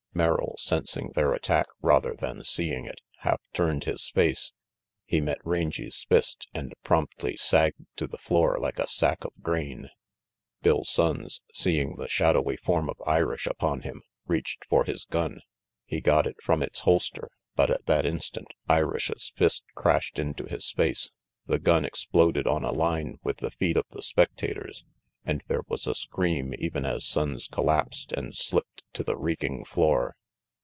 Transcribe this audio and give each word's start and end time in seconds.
Merrill, 0.13 0.55
sensing 0.59 1.13
their 1.15 1.31
attack 1.33 1.67
rather 1.81 2.13
than 2.13 2.43
seeing 2.43 2.83
it, 2.83 2.99
half 3.19 3.39
turned 3.53 3.85
his 3.85 4.09
face. 4.09 4.51
He 5.05 5.21
met 5.21 5.39
Rangy 5.45 5.89
's 5.89 6.03
fist 6.03 6.49
and 6.53 6.73
promptly 6.83 7.37
sagged 7.37 7.85
to 7.95 8.07
the 8.07 8.17
floor 8.17 8.57
like 8.59 8.77
a 8.77 8.89
sack 8.89 9.23
of 9.23 9.31
grain. 9.41 9.89
Bill 10.61 10.81
Sonnes, 10.83 11.39
seeing 11.53 11.95
the 11.95 12.09
shadowy 12.09 12.57
form 12.57 12.89
of 12.89 13.01
Irish 13.07 13.47
upon 13.47 13.81
him, 13.83 14.01
reached 14.27 14.65
for 14.65 14.83
his 14.83 15.05
gun. 15.05 15.39
He 15.85 16.01
got 16.01 16.27
it 16.27 16.35
from 16.43 16.61
its 16.61 16.81
holster, 16.81 17.29
but 17.55 17.71
at 17.71 17.85
that 17.85 18.05
instant 18.05 18.49
Irish's 18.67 19.31
fist 19.37 19.63
crashed 19.75 20.19
into 20.19 20.43
his 20.45 20.69
face. 20.71 21.09
The 21.45 21.57
gun 21.57 21.85
exploded 21.85 22.45
on 22.45 22.65
a 22.65 22.73
line 22.73 23.19
with 23.23 23.37
the 23.37 23.49
feet 23.51 23.77
of 23.77 23.85
the 23.91 24.01
spectators, 24.03 24.83
and 25.23 25.43
there 25.47 25.61
was 25.67 25.85
a 25.85 25.93
scream 25.93 26.51
even 26.57 26.83
as 26.83 27.05
Sonnes 27.05 27.47
collapsed 27.47 28.11
and 28.11 28.33
slipped 28.35 28.83
to 28.93 29.03
the 29.03 29.15
reeking 29.15 29.63
floor. 29.63 30.15